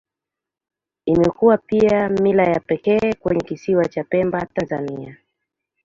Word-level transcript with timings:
Imekuwa 1.05 1.57
pia 1.57 2.09
mila 2.09 2.43
ya 2.43 2.59
pekee 2.59 3.13
kwenye 3.13 3.41
Kisiwa 3.41 3.85
cha 3.85 4.03
Pemba, 4.03 4.45
Tanzania. 4.45 5.17